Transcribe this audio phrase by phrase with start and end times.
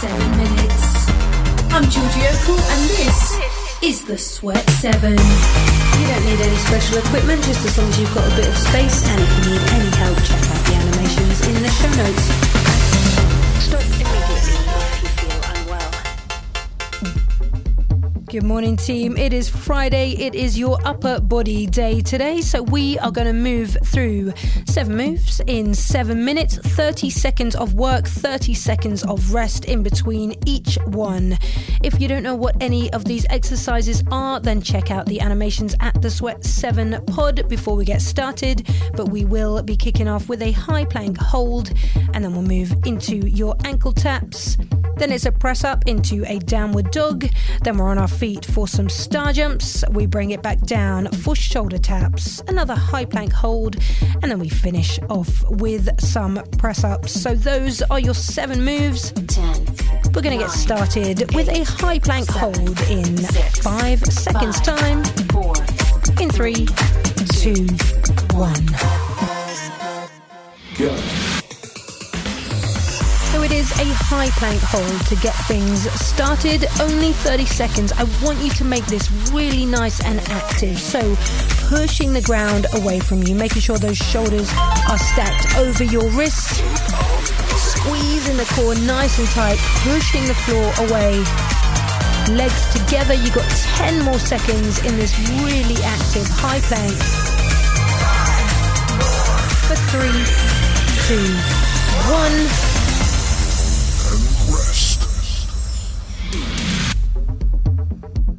[0.00, 1.08] Seven minutes.
[1.72, 3.38] I'm Georgie Okell, and this
[3.82, 5.12] is the Sweat Seven.
[5.12, 8.56] You don't need any special equipment, just as long as you've got a bit of
[8.58, 9.08] space.
[9.08, 12.65] And if you need any help, check out the animations in the show notes.
[18.36, 19.16] Good morning, team.
[19.16, 20.10] It is Friday.
[20.10, 22.42] It is your upper body day today.
[22.42, 24.34] So, we are going to move through
[24.66, 30.34] seven moves in seven minutes, 30 seconds of work, 30 seconds of rest in between
[30.44, 31.38] each one.
[31.82, 35.74] If you don't know what any of these exercises are, then check out the animations
[35.80, 38.68] at the Sweat 7 pod before we get started.
[38.92, 41.72] But we will be kicking off with a high plank hold,
[42.12, 44.58] and then we'll move into your ankle taps.
[44.96, 47.26] Then it's a press up into a downward dog.
[47.62, 49.84] Then we're on our feet for some star jumps.
[49.90, 53.76] We bring it back down for shoulder taps, another high plank hold,
[54.22, 57.12] and then we finish off with some press ups.
[57.12, 59.12] So those are your seven moves.
[59.12, 59.64] Ten.
[60.14, 63.16] We're going to get started with a high plank hold in
[63.62, 65.04] five seconds time.
[65.30, 65.54] Four.
[66.20, 66.66] In three,
[67.32, 67.66] two,
[68.34, 68.66] one.
[70.76, 71.25] So
[73.46, 76.66] it is a high plank hold to get things started.
[76.80, 77.92] Only 30 seconds.
[77.92, 80.76] I want you to make this really nice and active.
[80.80, 81.14] So
[81.68, 84.50] pushing the ground away from you, making sure those shoulders
[84.90, 86.58] are stacked over your wrists.
[87.54, 91.22] Squeezing the core nice and tight, pushing the floor away.
[92.34, 93.14] Legs together.
[93.14, 96.98] You got 10 more seconds in this really active high plank.
[99.70, 100.18] For three,
[101.06, 101.30] two,
[102.10, 102.75] one.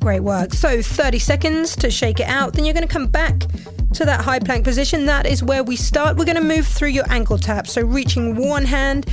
[0.07, 0.53] Great work.
[0.53, 2.53] So 30 seconds to shake it out.
[2.53, 3.41] Then you're going to come back
[3.93, 5.05] to that high plank position.
[5.05, 6.15] That is where we start.
[6.15, 7.67] We're going to move through your ankle tap.
[7.67, 9.05] So reaching one hand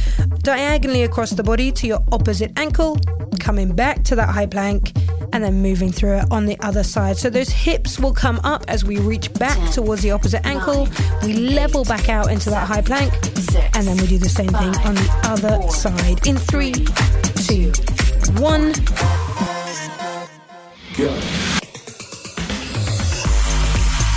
[0.45, 2.97] diagonally across the body to your opposite ankle,
[3.41, 4.93] coming back to that high plank,
[5.33, 7.17] and then moving through it on the other side.
[7.17, 10.89] So those hips will come up as we reach back towards the opposite ankle.
[11.25, 13.13] We level back out into that high plank,
[13.75, 16.25] and then we do the same thing on the other side.
[16.25, 16.73] In three,
[17.49, 17.73] two,
[18.41, 18.75] one.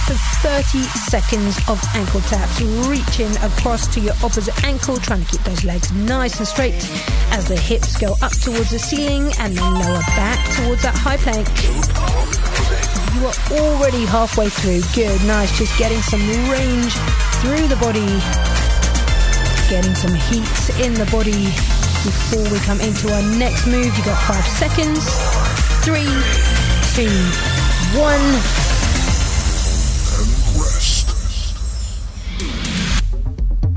[0.05, 0.13] So
[0.45, 0.79] 30
[1.09, 5.91] seconds of ankle taps, reaching across to your opposite ankle, trying to keep those legs
[5.91, 6.75] nice and straight
[7.31, 11.17] as the hips go up towards the ceiling and then lower back towards that high
[11.17, 11.47] plank.
[13.15, 14.81] You are already halfway through.
[14.93, 15.57] Good, nice.
[15.57, 16.21] Just getting some
[16.51, 16.93] range
[17.41, 18.05] through the body,
[19.67, 21.45] getting some heat in the body
[22.05, 23.85] before we come into our next move.
[23.97, 25.09] You've got five seconds.
[25.83, 26.46] Three,
[26.97, 27.03] two,
[27.99, 28.19] one.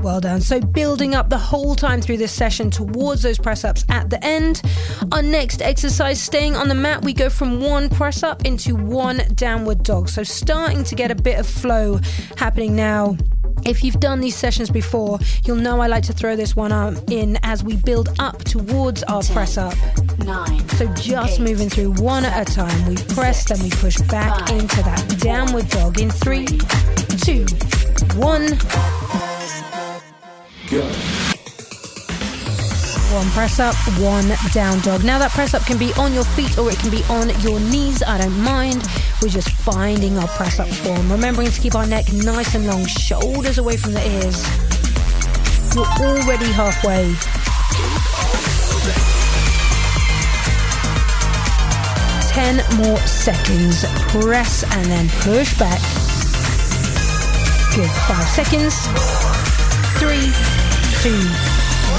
[0.01, 0.41] Well done.
[0.41, 4.23] So, building up the whole time through this session towards those press ups at the
[4.25, 4.63] end.
[5.11, 9.21] Our next exercise, staying on the mat, we go from one press up into one
[9.35, 10.09] downward dog.
[10.09, 11.99] So, starting to get a bit of flow
[12.37, 13.17] happening now.
[13.65, 16.71] If you've done these sessions before, you'll know I like to throw this one
[17.09, 19.75] in as we build up towards our press up.
[20.19, 20.67] Nine.
[20.69, 22.87] So just moving through one at a time.
[22.87, 26.47] We press, then we push back into that downward dog in three,
[27.23, 27.45] two,
[28.17, 28.57] one.
[33.11, 35.03] One press up, one down dog.
[35.03, 37.59] Now that press up can be on your feet or it can be on your
[37.59, 38.01] knees.
[38.01, 38.87] I don't mind.
[39.21, 41.11] We're just finding our press up form.
[41.11, 44.41] Remembering to keep our neck nice and long, shoulders away from the ears.
[45.75, 47.13] You're already halfway.
[52.31, 53.83] Ten more seconds.
[54.07, 55.81] Press and then push back.
[57.75, 57.91] Good.
[58.07, 58.87] Five seconds.
[59.99, 60.31] Three,
[61.03, 61.27] two,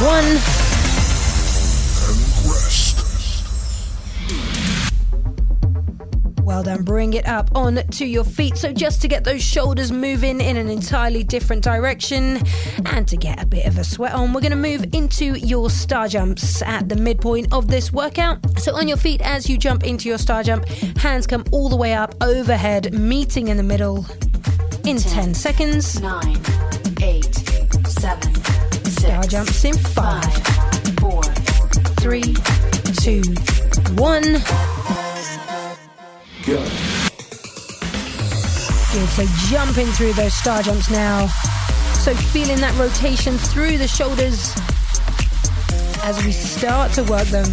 [0.04, 0.61] one.
[6.64, 6.82] Well.
[6.82, 8.56] Bring it up on to your feet.
[8.56, 12.38] So, just to get those shoulders moving in an entirely different direction
[12.86, 15.70] and to get a bit of a sweat on, we're going to move into your
[15.70, 18.38] star jumps at the midpoint of this workout.
[18.58, 20.66] So, on your feet as you jump into your star jump,
[20.98, 24.06] hands come all the way up overhead, meeting in the middle
[24.84, 26.00] in 10, 10 seconds.
[26.00, 26.22] 9,
[27.02, 27.34] 8,
[27.86, 28.92] 7, 6.
[28.96, 32.22] Star jumps in 5, 5 4, 3,
[33.00, 33.22] 2,
[33.94, 34.71] 1.
[36.52, 36.58] Yeah.
[38.92, 41.28] Good, so jumping through those star jumps now.
[42.04, 44.52] So feeling that rotation through the shoulders
[46.04, 47.48] as we start to work them.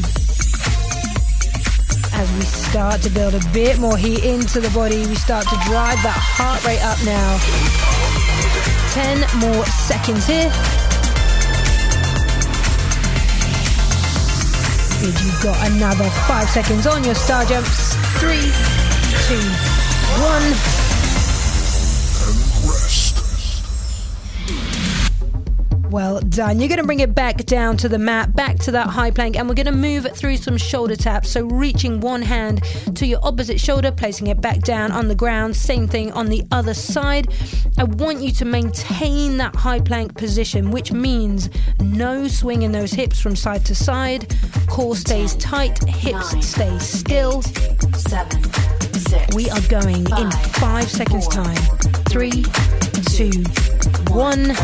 [2.11, 5.55] As we start to build a bit more heat into the body, we start to
[5.63, 7.39] drive that heart rate up now.
[8.91, 10.51] 10 more seconds here.
[15.01, 17.95] You've got another five seconds on your star jumps.
[18.19, 18.51] Three,
[19.27, 19.39] two,
[20.21, 20.88] one.
[25.89, 26.59] Well done.
[26.59, 29.35] You're going to bring it back down to the mat, back to that high plank,
[29.35, 31.29] and we're going to move through some shoulder taps.
[31.29, 32.61] So, reaching one hand
[32.95, 35.55] to your opposite shoulder, placing it back down on the ground.
[35.55, 37.33] Same thing on the other side.
[37.79, 41.49] I want you to maintain that high plank position, which means
[41.79, 44.35] no swinging those hips from side to side.
[44.67, 47.39] Core stays tight, hips nine, stay still.
[47.39, 48.43] eight, seven,
[48.93, 49.35] six.
[49.35, 51.57] We are going in five, five seconds' four, time.
[52.09, 52.43] Three,
[53.09, 53.43] two,
[54.13, 54.55] one.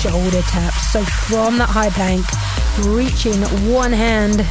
[0.00, 0.92] Shoulder taps.
[0.92, 2.24] So from that high plank,
[2.86, 3.40] reaching
[3.72, 4.46] one hand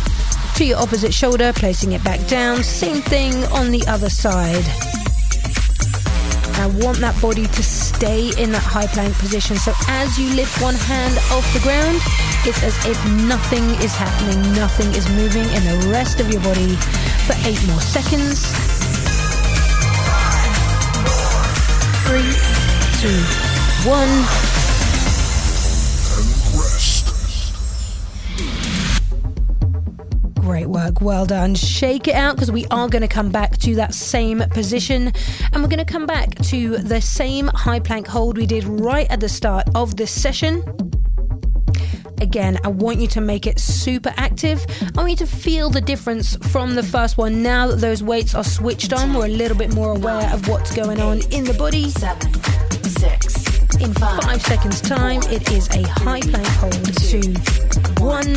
[0.55, 2.63] to your opposite shoulder, placing it back down.
[2.63, 4.65] Same thing on the other side.
[6.59, 9.55] I want that body to stay in that high plank position.
[9.55, 12.01] So as you lift one hand off the ground,
[12.45, 16.75] it's as if nothing is happening, nothing is moving in the rest of your body
[17.25, 18.68] for eight more seconds.
[22.99, 23.07] Two,
[23.87, 24.25] one.
[30.41, 31.55] Great work, well done.
[31.55, 35.13] Shake it out because we are going to come back to that same position
[35.53, 39.09] and we're going to come back to the same high plank hold we did right
[39.09, 40.61] at the start of this session.
[42.19, 44.65] Again, I want you to make it super active.
[44.81, 47.41] I want you to feel the difference from the first one.
[47.41, 50.75] Now that those weights are switched on, we're a little bit more aware of what's
[50.75, 51.91] going on in the body.
[51.91, 52.58] seven,
[53.81, 56.73] In five seconds' time, it is a high plank hold.
[56.97, 57.33] Two,
[58.03, 58.35] one.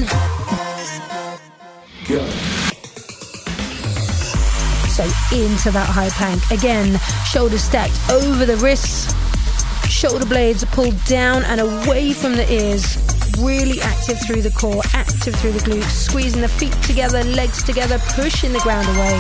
[4.89, 5.03] So
[5.35, 6.49] into that high plank.
[6.53, 9.13] Again, shoulders stacked over the wrists,
[9.91, 12.97] shoulder blades pulled down and away from the ears.
[13.41, 17.99] Really active through the core, active through the glutes, squeezing the feet together, legs together,
[18.15, 19.19] pushing the ground away.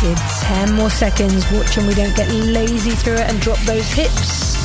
[0.00, 0.18] Good
[0.50, 1.48] 10 more seconds.
[1.52, 4.56] Watching we don't get lazy through it and drop those hips.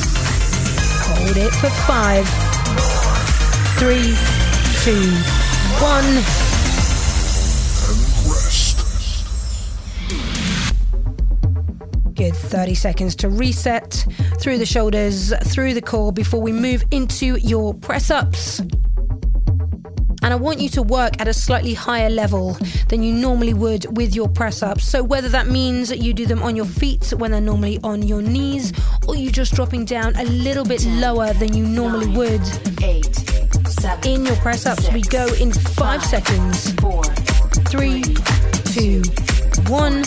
[1.06, 2.26] Hold it for five,
[3.78, 4.16] three,
[4.82, 5.12] two,
[5.78, 6.24] one.
[12.14, 14.04] Good 30 seconds to reset
[14.40, 18.60] through the shoulders, through the core before we move into your press ups.
[20.26, 22.56] And I want you to work at a slightly higher level
[22.88, 24.84] than you normally would with your press ups.
[24.84, 28.22] So, whether that means you do them on your feet when they're normally on your
[28.22, 28.72] knees,
[29.06, 32.42] or you're just dropping down a little bit lower than you normally would.
[34.04, 36.72] In your press ups, we go in five seconds.
[36.72, 37.04] Four,
[37.70, 38.02] Three,
[38.74, 39.02] two,
[39.68, 40.02] one.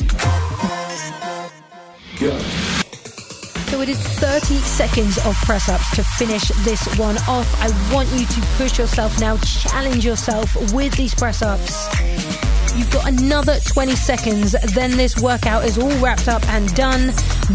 [3.81, 7.47] It is 30 seconds of press ups to finish this one off.
[7.61, 11.87] I want you to push yourself now, challenge yourself with these press ups.
[12.75, 17.13] You've got another 20 seconds, then this workout is all wrapped up and done.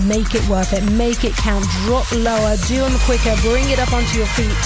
[0.09, 3.93] Make it worth it, make it count, drop lower, do them quicker, bring it up
[3.93, 4.65] onto your feet.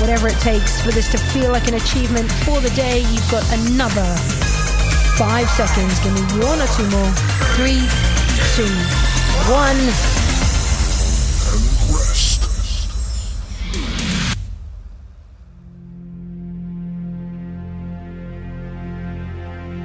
[0.00, 3.46] Whatever it takes for this to feel like an achievement for the day, you've got
[3.52, 4.10] another
[5.16, 6.00] five seconds.
[6.00, 7.12] Give me one or two more.
[7.54, 7.86] Three,
[8.58, 9.17] two,
[9.50, 9.76] one.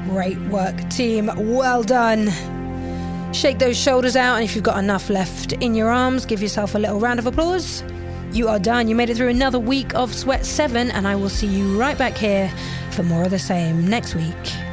[0.09, 1.31] Great work, team.
[1.37, 2.29] Well done.
[3.33, 6.75] Shake those shoulders out, and if you've got enough left in your arms, give yourself
[6.75, 7.83] a little round of applause.
[8.31, 8.87] You are done.
[8.87, 11.97] You made it through another week of Sweat 7, and I will see you right
[11.97, 12.51] back here
[12.91, 14.72] for more of the same next week.